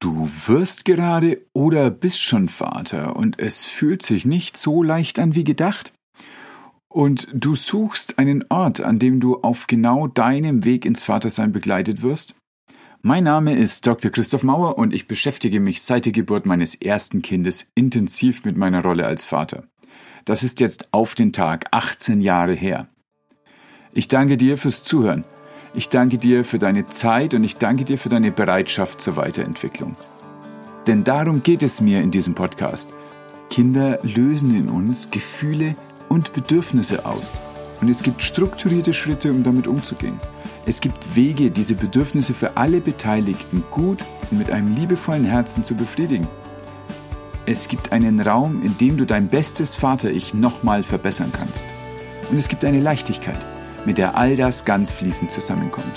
[0.00, 5.34] Du wirst gerade oder bist schon Vater und es fühlt sich nicht so leicht an
[5.34, 5.92] wie gedacht.
[6.88, 12.02] Und du suchst einen Ort, an dem du auf genau deinem Weg ins Vatersein begleitet
[12.02, 12.34] wirst.
[13.02, 14.10] Mein Name ist Dr.
[14.10, 18.82] Christoph Mauer und ich beschäftige mich seit der Geburt meines ersten Kindes intensiv mit meiner
[18.82, 19.64] Rolle als Vater.
[20.24, 22.88] Das ist jetzt auf den Tag 18 Jahre her.
[23.92, 25.24] Ich danke dir fürs Zuhören.
[25.72, 29.94] Ich danke dir für deine Zeit und ich danke dir für deine Bereitschaft zur Weiterentwicklung.
[30.88, 32.90] Denn darum geht es mir in diesem Podcast.
[33.50, 35.76] Kinder lösen in uns Gefühle
[36.08, 37.38] und Bedürfnisse aus.
[37.80, 40.18] Und es gibt strukturierte Schritte, um damit umzugehen.
[40.66, 44.00] Es gibt Wege, diese Bedürfnisse für alle Beteiligten gut
[44.30, 46.26] und mit einem liebevollen Herzen zu befriedigen.
[47.46, 51.64] Es gibt einen Raum, in dem du dein bestes Vater-Ich nochmal verbessern kannst.
[52.28, 53.38] Und es gibt eine Leichtigkeit
[53.86, 55.94] mit der all das ganz fließend zusammenkommt.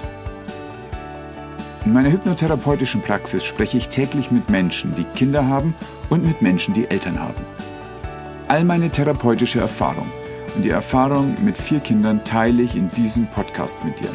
[1.86, 5.76] In meiner hypnotherapeutischen Praxis spreche ich täglich mit Menschen, die Kinder haben
[6.10, 7.44] und mit Menschen, die Eltern haben.
[8.48, 10.10] All meine therapeutische Erfahrung
[10.56, 14.12] und die Erfahrung mit vier Kindern teile ich in diesem Podcast mit dir.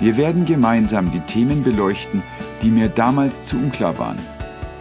[0.00, 2.22] Wir werden gemeinsam die Themen beleuchten,
[2.62, 4.18] die mir damals zu unklar waren.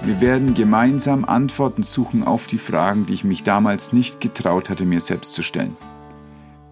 [0.04, 4.86] Wir werden gemeinsam Antworten suchen auf die Fragen, die ich mich damals nicht getraut hatte,
[4.86, 5.76] mir selbst zu stellen.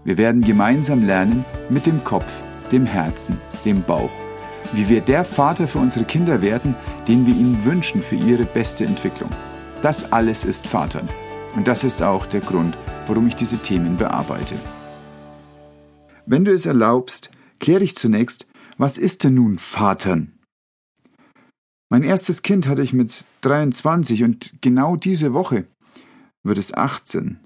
[0.03, 4.09] Wir werden gemeinsam lernen, mit dem Kopf, dem Herzen, dem Bauch,
[4.73, 6.75] wie wir der Vater für unsere Kinder werden,
[7.07, 9.29] den wir ihnen wünschen für ihre beste Entwicklung.
[9.83, 11.07] Das alles ist Vatern.
[11.55, 14.55] Und das ist auch der Grund, warum ich diese Themen bearbeite.
[16.25, 17.29] Wenn du es erlaubst,
[17.59, 20.39] kläre ich zunächst, was ist denn nun Vatern?
[21.89, 25.67] Mein erstes Kind hatte ich mit 23 und genau diese Woche
[26.41, 27.39] wird es 18.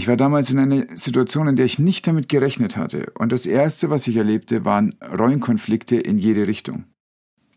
[0.00, 3.12] Ich war damals in einer Situation, in der ich nicht damit gerechnet hatte.
[3.18, 6.86] Und das Erste, was ich erlebte, waren Rollenkonflikte in jede Richtung.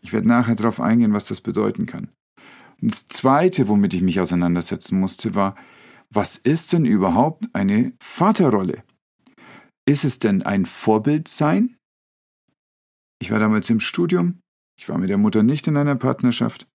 [0.02, 2.10] Ich werde nachher darauf eingehen, was das bedeuten kann.
[2.82, 5.56] Und das Zweite, womit ich mich auseinandersetzen musste, war,
[6.10, 8.84] was ist denn überhaupt eine Vaterrolle?
[9.88, 11.78] Ist es denn ein Vorbild sein?
[13.22, 14.40] Ich war damals im Studium,
[14.78, 16.66] ich war mit der Mutter nicht in einer Partnerschaft.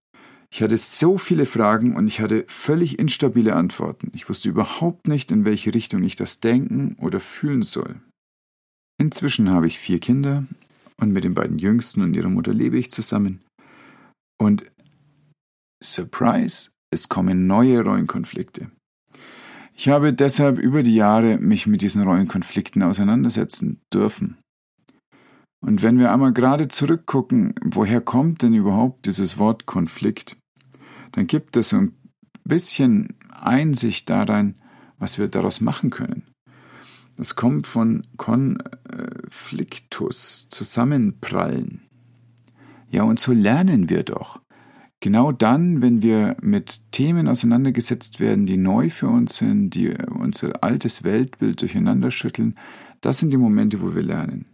[0.52, 4.12] Ich hatte so viele Fragen und ich hatte völlig instabile Antworten.
[4.16, 8.02] Ich wusste überhaupt nicht, in welche Richtung ich das denken oder fühlen soll.
[9.00, 10.46] Inzwischen habe ich vier Kinder
[10.98, 13.42] und mit den beiden Jüngsten und ihrer Mutter lebe ich zusammen.
[14.40, 14.70] Und
[15.84, 18.72] Surprise, es kommen neue Rollenkonflikte.
[19.76, 24.38] Ich habe deshalb über die Jahre mich mit diesen Rollenkonflikten auseinandersetzen dürfen.
[25.62, 30.36] Und wenn wir einmal gerade zurückgucken, woher kommt denn überhaupt dieses Wort Konflikt,
[31.12, 31.98] dann gibt es ein
[32.44, 34.56] bisschen Einsicht darin,
[34.98, 36.24] was wir daraus machen können.
[37.18, 41.82] Das kommt von Konfliktus, zusammenprallen.
[42.90, 44.40] Ja, und so lernen wir doch.
[45.02, 50.62] Genau dann, wenn wir mit Themen auseinandergesetzt werden, die neu für uns sind, die unser
[50.64, 52.56] altes Weltbild durcheinander schütteln,
[53.00, 54.49] das sind die Momente, wo wir lernen.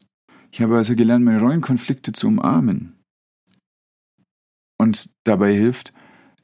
[0.56, 2.96] Ich habe also gelernt, meine Rollenkonflikte zu umarmen.
[4.78, 5.92] Und dabei hilft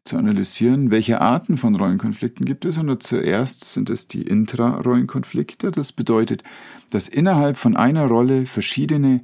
[0.04, 2.78] zu analysieren, welche Arten von Rollenkonflikten gibt es.
[2.78, 5.72] Und zuerst sind es die Intra-Rollenkonflikte.
[5.72, 6.44] Das bedeutet,
[6.90, 9.22] dass innerhalb von einer Rolle verschiedene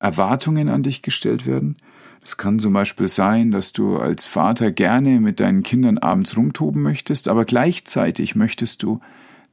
[0.00, 1.78] Erwartungen an dich gestellt werden.
[2.22, 6.82] Es kann zum Beispiel sein, dass du als Vater gerne mit deinen Kindern abends rumtoben
[6.82, 9.00] möchtest, aber gleichzeitig möchtest du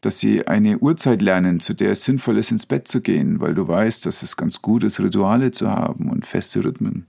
[0.05, 3.53] dass sie eine Uhrzeit lernen, zu der es sinnvoll ist, ins Bett zu gehen, weil
[3.53, 7.07] du weißt, dass es ganz gut ist, Rituale zu haben und feste Rhythmen.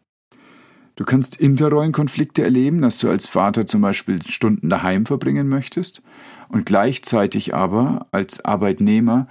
[0.97, 6.03] Du kannst Interrollenkonflikte erleben, dass du als Vater zum Beispiel Stunden daheim verbringen möchtest
[6.49, 9.27] und gleichzeitig aber als Arbeitnehmer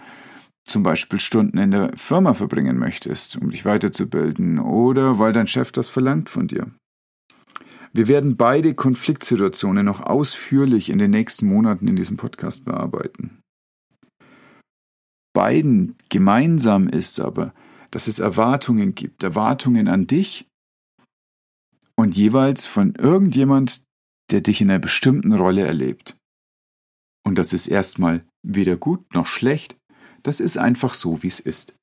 [0.66, 5.72] zum Beispiel Stunden in der Firma verbringen möchtest, um dich weiterzubilden oder weil dein Chef
[5.72, 6.68] das verlangt von dir.
[7.94, 13.42] Wir werden beide Konfliktsituationen noch ausführlich in den nächsten Monaten in diesem Podcast bearbeiten
[15.43, 17.53] beiden gemeinsam ist aber,
[17.91, 20.47] dass es Erwartungen gibt, Erwartungen an dich
[21.97, 23.84] und jeweils von irgendjemand,
[24.31, 26.16] der dich in einer bestimmten Rolle erlebt.
[27.25, 29.75] Und das ist erstmal weder gut noch schlecht,
[30.23, 31.75] das ist einfach so, wie es ist.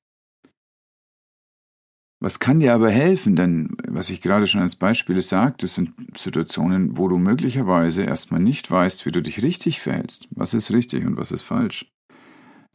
[2.19, 3.35] Was kann dir aber helfen?
[3.35, 8.71] Denn was ich gerade schon als Beispiele sagte, sind Situationen, wo du möglicherweise erstmal nicht
[8.71, 10.27] weißt, wie du dich richtig verhältst.
[10.31, 11.91] Was ist richtig und was ist falsch?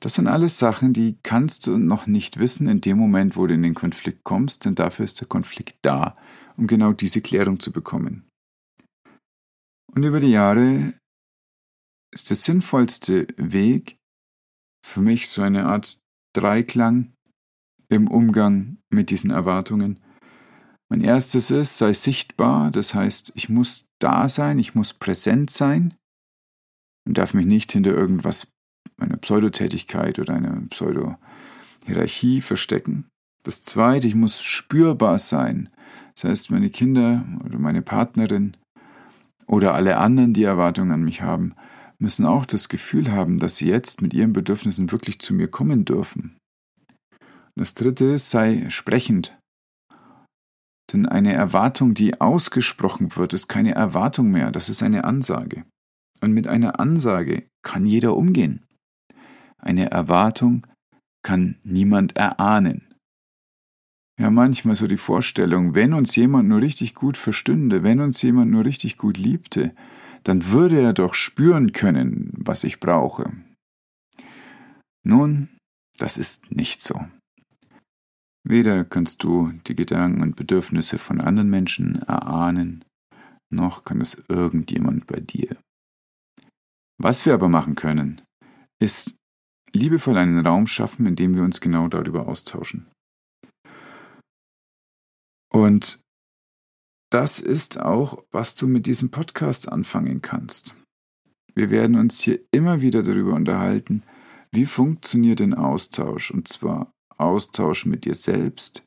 [0.00, 3.54] Das sind alles Sachen, die kannst du noch nicht wissen in dem Moment, wo du
[3.54, 6.16] in den Konflikt kommst, denn dafür ist der Konflikt da,
[6.56, 8.28] um genau diese Klärung zu bekommen.
[9.92, 10.92] Und über die Jahre
[12.12, 13.96] ist der sinnvollste Weg
[14.84, 15.98] für mich so eine Art
[16.34, 17.14] Dreiklang
[17.88, 20.00] im Umgang mit diesen Erwartungen.
[20.90, 25.94] Mein erstes ist, sei sichtbar, das heißt, ich muss da sein, ich muss präsent sein
[27.06, 28.48] und darf mich nicht hinter irgendwas,
[28.98, 33.06] einer Pseudotätigkeit oder einer Pseudo-Hierarchie verstecken.
[33.42, 35.68] Das zweite, ich muss spürbar sein.
[36.14, 38.56] Das heißt, meine Kinder oder meine Partnerin
[39.46, 41.54] oder alle anderen, die Erwartungen an mich haben,
[41.98, 45.84] müssen auch das Gefühl haben, dass sie jetzt mit ihren Bedürfnissen wirklich zu mir kommen
[45.84, 46.36] dürfen.
[46.90, 49.38] Und das dritte sei sprechend.
[50.92, 55.64] Denn eine Erwartung, die ausgesprochen wird, ist keine Erwartung mehr, das ist eine Ansage.
[56.20, 58.64] Und mit einer Ansage kann jeder umgehen.
[59.66, 60.64] Eine Erwartung
[61.24, 62.94] kann niemand erahnen.
[64.16, 68.52] Ja, manchmal so die Vorstellung, wenn uns jemand nur richtig gut verstünde, wenn uns jemand
[68.52, 69.74] nur richtig gut liebte,
[70.22, 73.32] dann würde er doch spüren können, was ich brauche.
[75.04, 75.48] Nun,
[75.98, 77.04] das ist nicht so.
[78.44, 82.84] Weder kannst du die Gedanken und Bedürfnisse von anderen Menschen erahnen,
[83.50, 85.56] noch kann es irgendjemand bei dir.
[86.98, 88.22] Was wir aber machen können,
[88.80, 89.16] ist
[89.76, 92.86] liebevoll einen Raum schaffen, in dem wir uns genau darüber austauschen.
[95.52, 96.00] Und
[97.10, 100.74] das ist auch, was du mit diesem Podcast anfangen kannst.
[101.54, 104.02] Wir werden uns hier immer wieder darüber unterhalten,
[104.52, 108.84] wie funktioniert ein Austausch, und zwar Austausch mit dir selbst,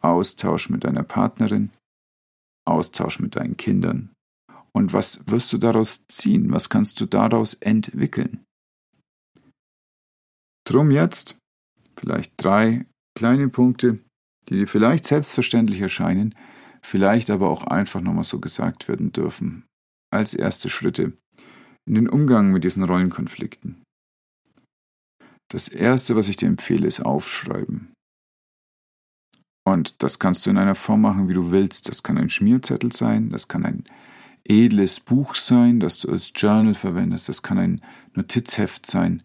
[0.00, 1.70] Austausch mit deiner Partnerin,
[2.64, 4.12] Austausch mit deinen Kindern.
[4.72, 6.52] Und was wirst du daraus ziehen?
[6.52, 8.44] Was kannst du daraus entwickeln?
[10.68, 11.38] Drum jetzt
[11.98, 12.84] vielleicht drei
[13.16, 14.00] kleine Punkte,
[14.48, 16.34] die dir vielleicht selbstverständlich erscheinen,
[16.82, 19.64] vielleicht aber auch einfach nochmal so gesagt werden dürfen,
[20.12, 21.16] als erste Schritte
[21.86, 23.82] in den Umgang mit diesen Rollenkonflikten.
[25.50, 27.94] Das Erste, was ich dir empfehle, ist aufschreiben.
[29.66, 31.88] Und das kannst du in einer Form machen, wie du willst.
[31.88, 33.84] Das kann ein Schmierzettel sein, das kann ein
[34.44, 37.82] edles Buch sein, das du als Journal verwendest, das kann ein
[38.14, 39.22] Notizheft sein.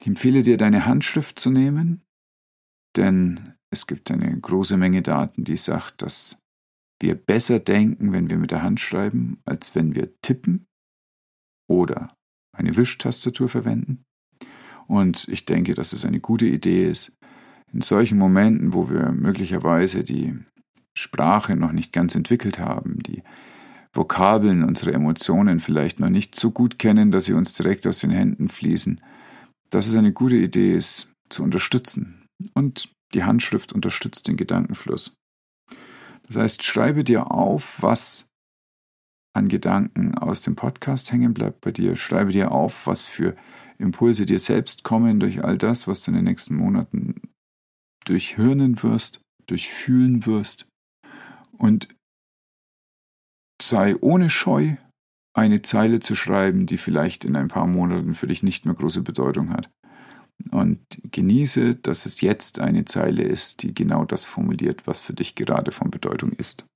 [0.00, 2.02] Ich empfehle dir, deine Handschrift zu nehmen,
[2.96, 6.38] denn es gibt eine große Menge Daten, die sagt, dass
[7.00, 10.66] wir besser denken, wenn wir mit der Hand schreiben, als wenn wir tippen
[11.68, 12.16] oder
[12.56, 14.04] eine Wischtastatur verwenden.
[14.86, 17.12] Und ich denke, dass es eine gute Idee ist,
[17.72, 20.38] in solchen Momenten, wo wir möglicherweise die
[20.96, 23.22] Sprache noch nicht ganz entwickelt haben, die
[23.92, 28.10] Vokabeln, unsere Emotionen vielleicht noch nicht so gut kennen, dass sie uns direkt aus den
[28.10, 29.00] Händen fließen,
[29.74, 32.28] dass es eine gute Idee ist, zu unterstützen.
[32.54, 35.12] Und die Handschrift unterstützt den Gedankenfluss.
[36.26, 38.28] Das heißt, schreibe dir auf, was
[39.36, 41.96] an Gedanken aus dem Podcast hängen bleibt bei dir.
[41.96, 43.36] Schreibe dir auf, was für
[43.78, 47.20] Impulse dir selbst kommen durch all das, was du in den nächsten Monaten
[48.04, 50.66] durchhirnen wirst, durchfühlen wirst.
[51.50, 51.88] Und
[53.60, 54.76] sei ohne Scheu,
[55.34, 59.02] eine Zeile zu schreiben, die vielleicht in ein paar Monaten für dich nicht mehr große
[59.02, 59.68] Bedeutung hat.
[60.50, 65.34] Und genieße, dass es jetzt eine Zeile ist, die genau das formuliert, was für dich
[65.34, 66.66] gerade von Bedeutung ist.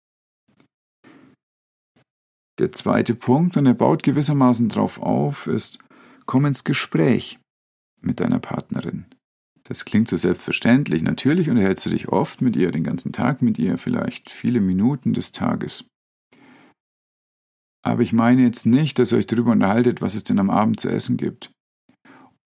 [2.59, 5.79] Der zweite Punkt, und er baut gewissermaßen darauf auf, ist,
[6.27, 7.39] komm ins Gespräch
[8.01, 9.07] mit deiner Partnerin.
[9.65, 11.03] Das klingt so selbstverständlich.
[11.03, 15.13] Natürlich unterhältst du dich oft mit ihr, den ganzen Tag mit ihr, vielleicht viele Minuten
[15.13, 15.85] des Tages.
[17.83, 20.81] Aber ich meine jetzt nicht, dass ihr euch darüber unterhaltet, was es denn am Abend
[20.81, 21.51] zu essen gibt.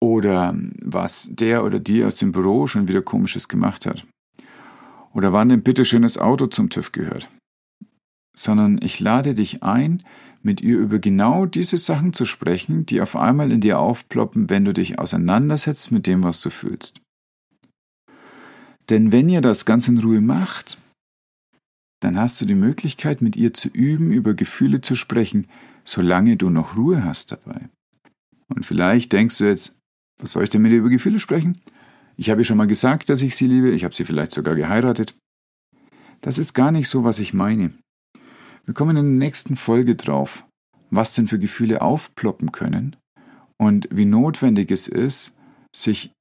[0.01, 4.07] Oder was der oder die aus dem Büro schon wieder komisches gemacht hat.
[5.13, 7.29] Oder wann denn bitte schönes Auto zum TÜV gehört.
[8.37, 10.03] Sondern ich lade dich ein,
[10.43, 14.65] mit ihr über genau diese Sachen zu sprechen, die auf einmal in dir aufploppen, wenn
[14.65, 17.01] du dich auseinandersetzt mit dem, was du fühlst.
[18.89, 20.79] Denn wenn ihr das ganz in Ruhe macht,
[22.01, 25.47] dann hast du die Möglichkeit, mit ihr zu üben, über Gefühle zu sprechen,
[25.85, 27.69] solange du noch Ruhe hast dabei.
[28.49, 29.77] Und vielleicht denkst du jetzt,
[30.19, 31.61] was soll ich denn mit ihr über Gefühle sprechen?
[32.17, 34.55] Ich habe ihr schon mal gesagt, dass ich sie liebe, ich habe sie vielleicht sogar
[34.55, 35.15] geheiratet.
[36.21, 37.73] Das ist gar nicht so, was ich meine.
[38.65, 40.45] Wir kommen in der nächsten Folge drauf,
[40.91, 42.97] was denn für Gefühle aufploppen können
[43.59, 45.37] und wie notwendig es ist,
[45.75, 46.13] sich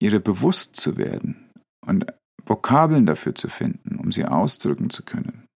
[0.00, 1.50] ihrer bewusst zu werden
[1.86, 2.06] und
[2.48, 5.46] Vokabeln dafür zu finden, um sie ausdrücken zu können.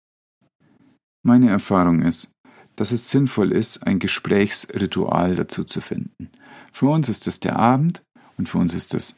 [1.24, 2.32] Meine Erfahrung ist,
[2.76, 6.30] dass es sinnvoll ist, ein Gesprächsritual dazu zu finden.
[6.72, 8.02] Für uns ist es der Abend
[8.38, 9.16] und für uns ist es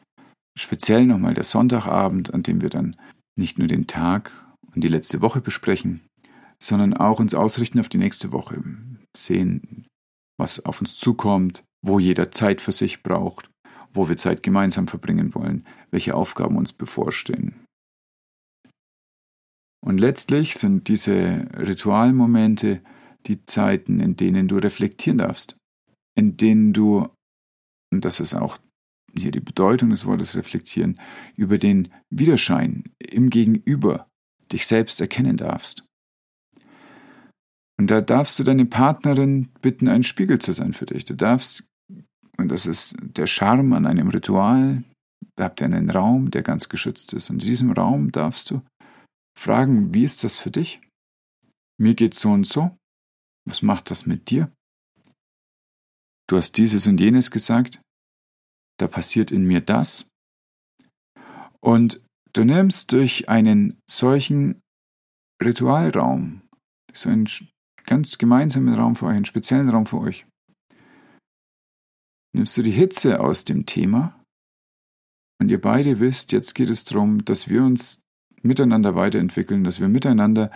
[0.57, 2.95] speziell nochmal der Sonntagabend, an dem wir dann
[3.37, 4.31] nicht nur den Tag
[4.73, 6.01] und die letzte Woche besprechen,
[6.61, 8.63] sondern auch uns ausrichten auf die nächste Woche,
[9.15, 9.87] sehen,
[10.37, 13.49] was auf uns zukommt, wo jeder Zeit für sich braucht,
[13.93, 17.64] wo wir Zeit gemeinsam verbringen wollen, welche Aufgaben uns bevorstehen.
[19.85, 22.81] Und letztlich sind diese Ritualmomente
[23.27, 25.57] die Zeiten, in denen du reflektieren darfst,
[26.17, 27.07] in denen du,
[27.93, 28.57] und das ist auch
[29.15, 30.99] hier die Bedeutung des Wortes reflektieren,
[31.35, 34.09] über den Widerschein im Gegenüber
[34.51, 35.83] dich selbst erkennen darfst.
[37.77, 41.05] Und da darfst du deine Partnerin bitten, ein Spiegel zu sein für dich.
[41.05, 41.69] Du darfst,
[42.37, 44.83] und das ist der Charme an einem Ritual,
[45.35, 47.29] da habt ihr einen Raum, der ganz geschützt ist.
[47.29, 48.61] Und in diesem Raum darfst du
[49.37, 50.81] fragen, wie ist das für dich?
[51.79, 52.77] Mir geht so und so.
[53.47, 54.51] Was macht das mit dir?
[56.27, 57.81] Du hast dieses und jenes gesagt.
[58.79, 60.09] Da passiert in mir das.
[61.61, 64.61] Und du nimmst durch einen solchen
[65.43, 66.41] Ritualraum,
[66.93, 67.27] so einen
[67.85, 70.25] ganz gemeinsamen Raum für euch, einen speziellen Raum für euch,
[72.33, 74.21] nimmst du die Hitze aus dem Thema
[75.39, 78.01] und ihr beide wisst, jetzt geht es darum, dass wir uns
[78.45, 80.51] miteinander weiterentwickeln, dass wir miteinander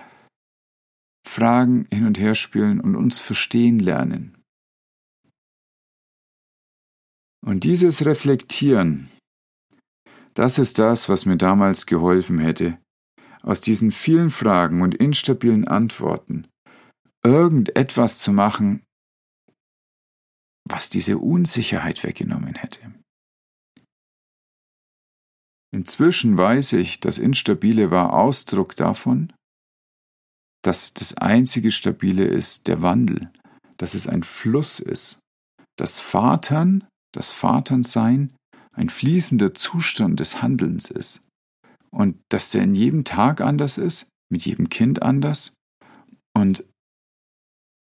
[1.27, 4.37] Fragen hin und her spielen und uns verstehen lernen.
[7.45, 9.09] Und dieses Reflektieren,
[10.33, 12.77] das ist das, was mir damals geholfen hätte,
[13.41, 16.47] aus diesen vielen Fragen und instabilen Antworten
[17.23, 18.83] irgendetwas zu machen,
[20.65, 22.88] was diese Unsicherheit weggenommen hätte.
[25.71, 29.31] Inzwischen weiß ich, das Instabile war Ausdruck davon,
[30.63, 33.31] dass das einzige Stabile ist der Wandel,
[33.77, 35.19] dass es ein Fluss ist,
[35.77, 38.35] dass Vatern, das Vaternsein
[38.73, 41.21] ein fließender Zustand des Handelns ist
[41.91, 45.53] und dass der in jedem Tag anders ist, mit jedem Kind anders
[46.35, 46.63] und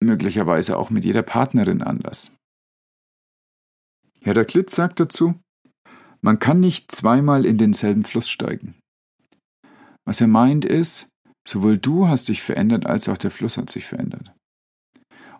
[0.02, 2.32] möglicherweise auch mit jeder Partnerin anders.
[4.20, 5.38] Herr Klitz sagt dazu,
[6.24, 8.74] man kann nicht zweimal in denselben Fluss steigen.
[10.06, 11.08] Was er meint ist,
[11.46, 14.32] sowohl du hast dich verändert, als auch der Fluss hat sich verändert.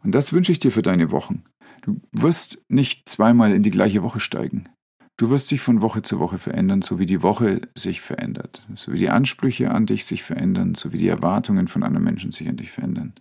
[0.03, 1.43] Und das wünsche ich dir für deine Wochen.
[1.81, 4.69] Du wirst nicht zweimal in die gleiche Woche steigen.
[5.17, 8.93] Du wirst dich von Woche zu Woche verändern, so wie die Woche sich verändert, so
[8.93, 12.47] wie die Ansprüche an dich sich verändern, so wie die Erwartungen von anderen Menschen sich
[12.47, 13.15] an dich verändern.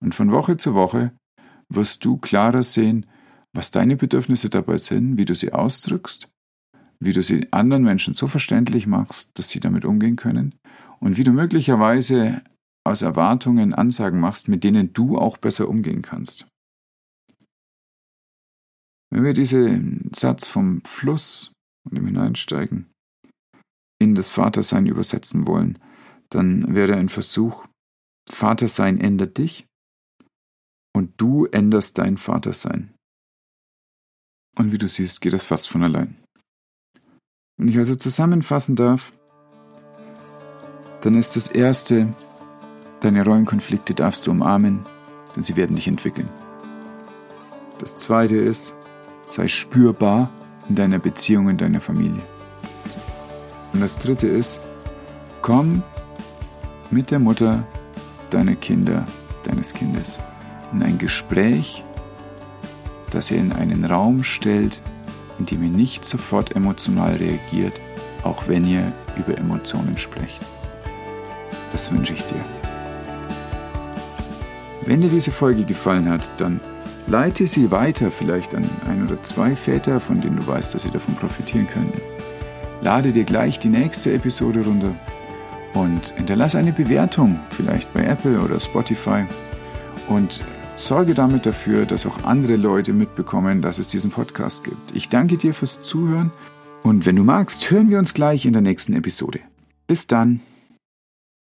[0.00, 1.12] Und von Woche zu Woche
[1.68, 3.06] wirst du klarer sehen,
[3.52, 6.28] was deine Bedürfnisse dabei sind, wie du sie ausdrückst,
[7.00, 10.54] wie du sie anderen Menschen so verständlich machst, dass sie damit umgehen können
[11.00, 12.42] und wie du möglicherweise
[12.86, 16.46] aus Erwartungen Ansagen machst, mit denen du auch besser umgehen kannst.
[19.10, 21.52] Wenn wir diesen Satz vom Fluss
[21.88, 22.90] und dem Hineinsteigen
[24.00, 25.78] in das Vatersein übersetzen wollen,
[26.30, 27.66] dann wäre ein Versuch,
[28.28, 29.66] Vatersein ändert dich
[30.94, 32.94] und du änderst dein Vatersein.
[34.56, 36.23] Und wie du siehst, geht das fast von allein.
[37.56, 39.12] Wenn ich also zusammenfassen darf,
[41.02, 42.12] dann ist das Erste,
[43.00, 44.84] deine Rollenkonflikte darfst du umarmen,
[45.36, 46.28] denn sie werden dich entwickeln.
[47.78, 48.74] Das Zweite ist,
[49.30, 50.30] sei spürbar
[50.68, 52.22] in deiner Beziehung, in deiner Familie.
[53.72, 54.60] Und das Dritte ist,
[55.40, 55.82] komm
[56.90, 57.64] mit der Mutter
[58.30, 59.06] deiner Kinder,
[59.44, 60.18] deines Kindes
[60.72, 61.84] in ein Gespräch,
[63.10, 64.82] das ihr in einen Raum stellt,
[65.38, 67.74] in dem ihr nicht sofort emotional reagiert,
[68.22, 70.40] auch wenn ihr über Emotionen sprecht.
[71.72, 72.44] Das wünsche ich dir.
[74.86, 76.60] Wenn dir diese Folge gefallen hat, dann
[77.06, 80.90] leite sie weiter vielleicht an ein oder zwei Väter, von denen du weißt, dass sie
[80.90, 82.00] davon profitieren könnten.
[82.82, 84.94] Lade dir gleich die nächste Episode runter
[85.72, 89.24] und hinterlasse eine Bewertung, vielleicht bei Apple oder Spotify.
[90.08, 90.42] Und
[90.76, 94.94] Sorge damit dafür, dass auch andere Leute mitbekommen, dass es diesen Podcast gibt.
[94.94, 96.32] Ich danke dir fürs Zuhören
[96.82, 99.40] und wenn du magst, hören wir uns gleich in der nächsten Episode.
[99.86, 100.40] Bis dann.